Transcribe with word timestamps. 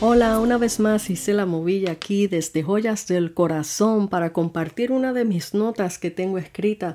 Hola, 0.00 0.38
una 0.38 0.58
vez 0.58 0.78
más 0.78 1.10
hice 1.10 1.34
la 1.34 1.44
movilla 1.44 1.90
aquí 1.90 2.28
desde 2.28 2.62
Joyas 2.62 3.08
del 3.08 3.34
Corazón 3.34 4.06
para 4.06 4.32
compartir 4.32 4.92
una 4.92 5.12
de 5.12 5.24
mis 5.24 5.54
notas 5.54 5.98
que 5.98 6.12
tengo 6.12 6.38
escrita 6.38 6.94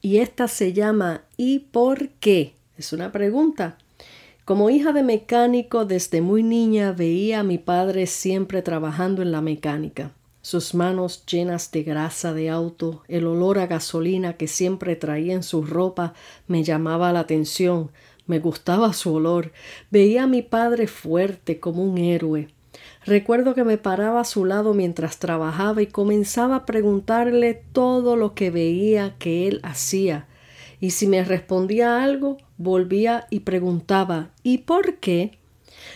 y 0.00 0.18
esta 0.18 0.46
se 0.46 0.72
llama 0.72 1.22
¿Y 1.36 1.58
por 1.58 2.08
qué? 2.20 2.54
Es 2.78 2.92
una 2.92 3.10
pregunta. 3.10 3.78
Como 4.44 4.70
hija 4.70 4.92
de 4.92 5.02
mecánico 5.02 5.86
desde 5.86 6.20
muy 6.20 6.44
niña 6.44 6.92
veía 6.92 7.40
a 7.40 7.42
mi 7.42 7.58
padre 7.58 8.06
siempre 8.06 8.62
trabajando 8.62 9.22
en 9.22 9.32
la 9.32 9.40
mecánica. 9.40 10.12
Sus 10.40 10.72
manos 10.72 11.26
llenas 11.26 11.72
de 11.72 11.82
grasa 11.82 12.32
de 12.32 12.48
auto, 12.48 13.02
el 13.08 13.26
olor 13.26 13.58
a 13.58 13.66
gasolina 13.66 14.34
que 14.34 14.46
siempre 14.46 14.94
traía 14.94 15.34
en 15.34 15.42
su 15.42 15.64
ropa 15.64 16.14
me 16.46 16.62
llamaba 16.62 17.12
la 17.12 17.18
atención, 17.18 17.90
me 18.26 18.38
gustaba 18.38 18.92
su 18.92 19.14
olor. 19.14 19.52
Veía 19.90 20.24
a 20.24 20.26
mi 20.26 20.42
padre 20.42 20.86
fuerte 20.86 21.60
como 21.60 21.84
un 21.84 21.98
héroe. 21.98 22.48
Recuerdo 23.04 23.54
que 23.54 23.64
me 23.64 23.78
paraba 23.78 24.20
a 24.20 24.24
su 24.24 24.44
lado 24.44 24.74
mientras 24.74 25.18
trabajaba 25.18 25.80
y 25.80 25.86
comenzaba 25.86 26.56
a 26.56 26.66
preguntarle 26.66 27.62
todo 27.72 28.16
lo 28.16 28.34
que 28.34 28.50
veía 28.50 29.14
que 29.18 29.46
él 29.46 29.60
hacía. 29.62 30.26
Y 30.80 30.90
si 30.90 31.06
me 31.06 31.24
respondía 31.24 32.02
algo, 32.02 32.36
volvía 32.58 33.26
y 33.30 33.40
preguntaba 33.40 34.30
¿Y 34.42 34.58
por 34.58 34.96
qué? 34.96 35.38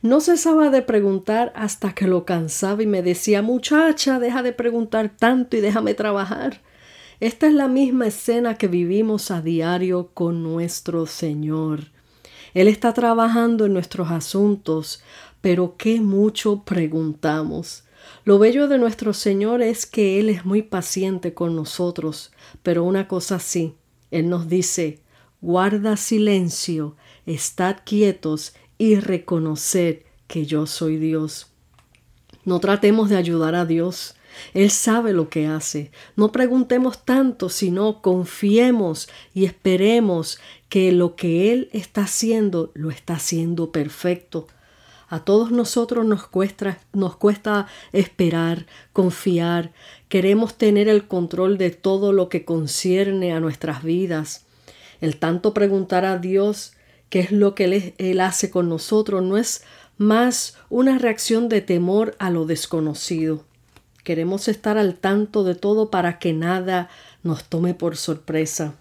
No 0.00 0.20
cesaba 0.20 0.70
de 0.70 0.82
preguntar 0.82 1.52
hasta 1.56 1.92
que 1.94 2.06
lo 2.06 2.24
cansaba 2.24 2.82
y 2.82 2.86
me 2.86 3.02
decía 3.02 3.42
muchacha, 3.42 4.18
deja 4.18 4.42
de 4.42 4.52
preguntar 4.52 5.10
tanto 5.16 5.56
y 5.56 5.60
déjame 5.60 5.94
trabajar. 5.94 6.60
Esta 7.20 7.46
es 7.46 7.54
la 7.54 7.68
misma 7.68 8.06
escena 8.06 8.56
que 8.56 8.68
vivimos 8.68 9.30
a 9.30 9.42
diario 9.42 10.10
con 10.14 10.42
nuestro 10.42 11.06
Señor. 11.06 11.92
Él 12.54 12.68
está 12.68 12.92
trabajando 12.92 13.66
en 13.66 13.72
nuestros 13.72 14.10
asuntos, 14.10 15.02
pero 15.40 15.76
qué 15.76 16.00
mucho 16.00 16.62
preguntamos. 16.64 17.84
Lo 18.24 18.38
bello 18.38 18.68
de 18.68 18.78
nuestro 18.78 19.12
Señor 19.12 19.62
es 19.62 19.86
que 19.86 20.20
Él 20.20 20.28
es 20.28 20.44
muy 20.44 20.62
paciente 20.62 21.34
con 21.34 21.56
nosotros, 21.56 22.32
pero 22.62 22.84
una 22.84 23.08
cosa 23.08 23.38
sí, 23.38 23.74
Él 24.10 24.28
nos 24.28 24.48
dice, 24.48 25.00
guarda 25.40 25.96
silencio, 25.96 26.96
estad 27.26 27.78
quietos 27.84 28.54
y 28.78 28.96
reconoced 28.96 30.02
que 30.26 30.46
yo 30.46 30.66
soy 30.66 30.96
Dios. 30.96 31.48
No 32.44 32.60
tratemos 32.60 33.08
de 33.08 33.16
ayudar 33.16 33.54
a 33.54 33.66
Dios, 33.66 34.14
él 34.54 34.70
sabe 34.70 35.12
lo 35.12 35.28
que 35.28 35.46
hace. 35.46 35.90
No 36.16 36.32
preguntemos 36.32 37.04
tanto, 37.04 37.48
sino 37.48 38.02
confiemos 38.02 39.08
y 39.34 39.44
esperemos 39.44 40.38
que 40.68 40.92
lo 40.92 41.16
que 41.16 41.52
Él 41.52 41.68
está 41.72 42.02
haciendo 42.02 42.70
lo 42.74 42.90
está 42.90 43.14
haciendo 43.14 43.72
perfecto. 43.72 44.46
A 45.08 45.20
todos 45.24 45.50
nosotros 45.50 46.06
nos 46.06 46.26
cuesta, 46.26 46.78
nos 46.94 47.16
cuesta 47.16 47.66
esperar, 47.92 48.66
confiar, 48.94 49.72
queremos 50.08 50.56
tener 50.56 50.88
el 50.88 51.06
control 51.06 51.58
de 51.58 51.70
todo 51.70 52.12
lo 52.12 52.30
que 52.30 52.46
concierne 52.46 53.32
a 53.32 53.40
nuestras 53.40 53.82
vidas. 53.82 54.46
El 55.02 55.18
tanto 55.18 55.52
preguntar 55.52 56.06
a 56.06 56.16
Dios 56.16 56.72
qué 57.10 57.20
es 57.20 57.32
lo 57.32 57.54
que 57.54 57.64
él, 57.64 57.94
él 57.98 58.20
hace 58.20 58.50
con 58.50 58.70
nosotros 58.70 59.22
no 59.22 59.36
es 59.36 59.64
más 59.98 60.56
una 60.70 60.96
reacción 60.96 61.50
de 61.50 61.60
temor 61.60 62.16
a 62.18 62.30
lo 62.30 62.46
desconocido. 62.46 63.44
Queremos 64.02 64.48
estar 64.48 64.78
al 64.78 64.96
tanto 64.96 65.44
de 65.44 65.54
todo 65.54 65.90
para 65.90 66.18
que 66.18 66.32
nada 66.32 66.88
nos 67.22 67.44
tome 67.44 67.74
por 67.74 67.96
sorpresa. 67.96 68.74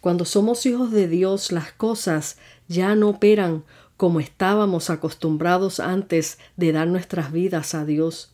Cuando 0.00 0.24
somos 0.24 0.66
hijos 0.66 0.92
de 0.92 1.08
Dios, 1.08 1.50
las 1.50 1.72
cosas 1.72 2.38
ya 2.68 2.94
no 2.94 3.08
operan 3.08 3.64
como 3.96 4.20
estábamos 4.20 4.90
acostumbrados 4.90 5.80
antes 5.80 6.38
de 6.56 6.72
dar 6.72 6.86
nuestras 6.86 7.32
vidas 7.32 7.74
a 7.74 7.84
Dios. 7.84 8.30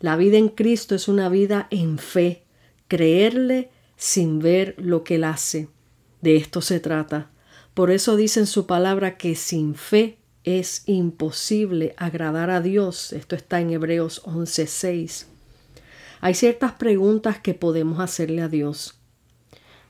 La 0.00 0.16
vida 0.16 0.38
en 0.38 0.48
Cristo 0.48 0.94
es 0.94 1.08
una 1.08 1.28
vida 1.28 1.66
en 1.70 1.98
fe, 1.98 2.44
creerle 2.86 3.70
sin 3.96 4.38
ver 4.38 4.74
lo 4.78 5.04
que 5.04 5.16
Él 5.16 5.24
hace. 5.24 5.68
De 6.20 6.36
esto 6.36 6.60
se 6.60 6.80
trata. 6.80 7.30
Por 7.74 7.90
eso 7.90 8.16
dice 8.16 8.40
en 8.40 8.46
su 8.46 8.66
palabra 8.66 9.16
que 9.16 9.34
sin 9.34 9.74
fe 9.74 10.18
es 10.44 10.82
imposible 10.86 11.94
agradar 11.96 12.50
a 12.50 12.60
Dios. 12.60 13.12
Esto 13.12 13.34
está 13.34 13.60
en 13.60 13.70
Hebreos 13.70 14.22
11:6. 14.24 15.35
Hay 16.20 16.34
ciertas 16.34 16.72
preguntas 16.72 17.38
que 17.38 17.54
podemos 17.54 18.00
hacerle 18.00 18.42
a 18.42 18.48
Dios. 18.48 18.98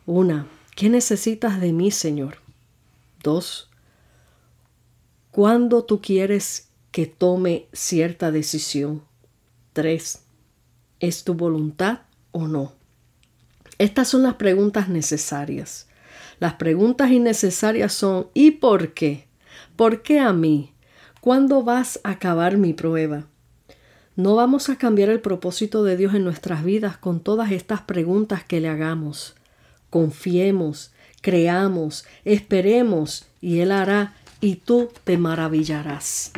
Una, 0.06 0.46
¿qué 0.74 0.88
necesitas 0.88 1.60
de 1.60 1.72
mí, 1.72 1.90
Señor? 1.90 2.38
Dos, 3.22 3.70
¿cuándo 5.30 5.84
tú 5.84 6.00
quieres 6.00 6.68
que 6.90 7.06
tome 7.06 7.66
cierta 7.72 8.30
decisión? 8.30 9.02
Tres, 9.72 10.22
¿es 11.00 11.24
tu 11.24 11.34
voluntad 11.34 12.00
o 12.32 12.48
no? 12.48 12.72
Estas 13.78 14.08
son 14.08 14.22
las 14.22 14.34
preguntas 14.34 14.88
necesarias. 14.88 15.86
Las 16.38 16.54
preguntas 16.54 17.10
innecesarias 17.10 17.92
son 17.92 18.28
¿y 18.32 18.52
por 18.52 18.94
qué? 18.94 19.26
¿Por 19.76 20.02
qué 20.02 20.20
a 20.20 20.32
mí? 20.32 20.72
¿Cuándo 21.20 21.62
vas 21.62 22.00
a 22.04 22.10
acabar 22.10 22.56
mi 22.56 22.72
prueba? 22.72 23.26
No 24.16 24.34
vamos 24.34 24.70
a 24.70 24.76
cambiar 24.76 25.10
el 25.10 25.20
propósito 25.20 25.84
de 25.84 25.98
Dios 25.98 26.14
en 26.14 26.24
nuestras 26.24 26.64
vidas 26.64 26.96
con 26.96 27.20
todas 27.20 27.52
estas 27.52 27.82
preguntas 27.82 28.42
que 28.42 28.62
le 28.62 28.68
hagamos. 28.68 29.34
Confiemos, 29.90 30.90
creamos, 31.20 32.06
esperemos 32.24 33.26
y 33.42 33.60
Él 33.60 33.72
hará 33.72 34.14
y 34.40 34.56
tú 34.56 34.88
te 35.04 35.18
maravillarás. 35.18 36.32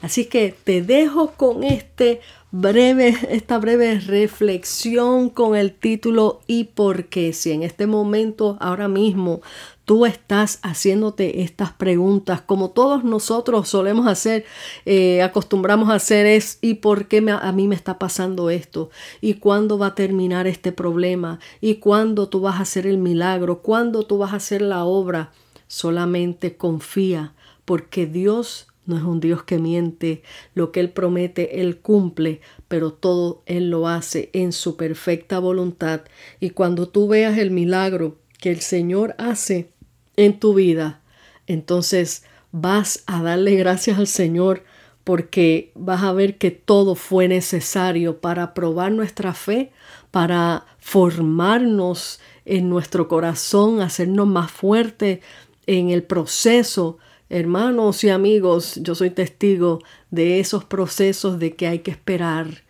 Así 0.00 0.26
que 0.26 0.54
te 0.62 0.80
dejo 0.80 1.32
con 1.32 1.64
este 1.64 2.20
breve, 2.50 3.16
esta 3.30 3.58
breve 3.58 4.00
reflexión 4.00 5.28
con 5.30 5.56
el 5.56 5.74
título 5.74 6.40
¿Y 6.46 6.64
por 6.64 7.06
qué? 7.06 7.32
Si 7.32 7.52
en 7.52 7.62
este 7.62 7.86
momento, 7.86 8.56
ahora 8.60 8.88
mismo, 8.88 9.40
tú 9.84 10.06
estás 10.06 10.58
haciéndote 10.62 11.42
estas 11.42 11.72
preguntas, 11.72 12.42
como 12.42 12.70
todos 12.70 13.04
nosotros 13.04 13.68
solemos 13.68 14.06
hacer, 14.06 14.44
eh, 14.84 15.22
acostumbramos 15.22 15.88
a 15.88 15.94
hacer 15.94 16.26
es 16.26 16.58
¿y 16.60 16.74
por 16.74 17.08
qué 17.08 17.24
a 17.30 17.52
mí 17.52 17.68
me 17.68 17.74
está 17.74 17.98
pasando 17.98 18.50
esto? 18.50 18.90
¿Y 19.20 19.34
cuándo 19.34 19.78
va 19.78 19.88
a 19.88 19.94
terminar 19.94 20.46
este 20.46 20.72
problema? 20.72 21.40
¿Y 21.60 21.76
cuándo 21.76 22.28
tú 22.28 22.40
vas 22.40 22.56
a 22.56 22.62
hacer 22.62 22.86
el 22.86 22.98
milagro? 22.98 23.62
¿Cuándo 23.62 24.04
tú 24.04 24.18
vas 24.18 24.32
a 24.32 24.36
hacer 24.36 24.62
la 24.62 24.84
obra? 24.84 25.32
Solamente 25.68 26.56
confía, 26.56 27.34
porque 27.64 28.06
Dios 28.06 28.68
no 28.88 28.96
es 28.96 29.04
un 29.04 29.20
Dios 29.20 29.44
que 29.44 29.58
miente, 29.58 30.22
lo 30.54 30.72
que 30.72 30.80
Él 30.80 30.90
promete, 30.90 31.60
Él 31.60 31.78
cumple, 31.78 32.40
pero 32.66 32.92
todo 32.92 33.42
Él 33.46 33.70
lo 33.70 33.86
hace 33.86 34.30
en 34.32 34.52
su 34.52 34.76
perfecta 34.76 35.38
voluntad. 35.38 36.02
Y 36.40 36.50
cuando 36.50 36.88
tú 36.88 37.06
veas 37.06 37.38
el 37.38 37.50
milagro 37.50 38.16
que 38.40 38.50
el 38.50 38.60
Señor 38.60 39.14
hace, 39.18 39.70
en 40.16 40.40
tu 40.40 40.52
vida, 40.54 41.00
entonces 41.46 42.24
vas 42.50 43.04
a 43.06 43.22
darle 43.22 43.54
gracias 43.54 43.98
al 43.98 44.08
Señor 44.08 44.64
porque 45.04 45.70
vas 45.74 46.02
a 46.02 46.12
ver 46.12 46.36
que 46.38 46.50
todo 46.50 46.94
fue 46.96 47.28
necesario 47.28 48.20
para 48.20 48.52
probar 48.52 48.92
nuestra 48.92 49.32
fe, 49.32 49.70
para 50.10 50.66
formarnos 50.78 52.20
en 52.44 52.68
nuestro 52.68 53.08
corazón, 53.08 53.80
hacernos 53.80 54.26
más 54.26 54.50
fuertes 54.50 55.20
en 55.66 55.90
el 55.90 56.02
proceso. 56.02 56.98
Hermanos 57.30 58.04
y 58.04 58.08
amigos, 58.08 58.80
yo 58.82 58.94
soy 58.94 59.10
testigo 59.10 59.80
de 60.10 60.40
esos 60.40 60.64
procesos 60.64 61.38
de 61.38 61.56
que 61.56 61.66
hay 61.66 61.80
que 61.80 61.90
esperar. 61.90 62.62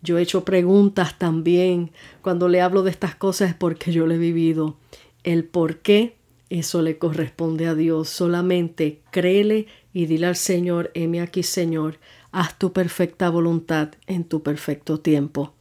Yo 0.00 0.16
he 0.16 0.22
hecho 0.22 0.42
preguntas 0.42 1.18
también. 1.18 1.90
Cuando 2.22 2.48
le 2.48 2.62
hablo 2.62 2.82
de 2.82 2.90
estas 2.90 3.14
cosas 3.14 3.50
es 3.50 3.54
porque 3.54 3.92
yo 3.92 4.06
lo 4.06 4.14
he 4.14 4.18
vivido. 4.18 4.78
El 5.22 5.44
por 5.44 5.80
qué 5.80 6.16
eso 6.48 6.80
le 6.80 6.96
corresponde 6.96 7.66
a 7.66 7.74
Dios. 7.74 8.08
Solamente 8.08 9.02
créele 9.10 9.66
y 9.92 10.06
dile 10.06 10.28
al 10.28 10.36
Señor, 10.36 10.92
heme 10.94 11.20
aquí 11.20 11.42
Señor, 11.42 11.98
haz 12.32 12.58
tu 12.58 12.72
perfecta 12.72 13.28
voluntad 13.28 13.90
en 14.06 14.24
tu 14.24 14.42
perfecto 14.42 14.98
tiempo. 14.98 15.52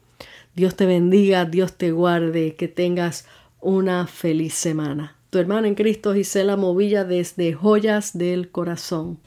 Dios 0.56 0.78
te 0.78 0.86
bendiga, 0.86 1.44
Dios 1.44 1.74
te 1.74 1.92
guarde, 1.92 2.56
que 2.56 2.70
tengas 2.70 3.28
una 3.60 4.08
feliz 4.08 4.54
semana. 4.54 5.15
Tu 5.36 5.40
hermano 5.40 5.68
en 5.68 5.76
Cristo 5.76 6.14
Gisela 6.14 6.56
Movilla 6.56 7.04
desde 7.04 7.52
Joyas 7.52 8.18
del 8.18 8.52
Corazón. 8.52 9.20